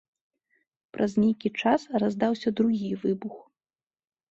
[0.97, 3.35] Праз нейкі час раздаўся другі выбух.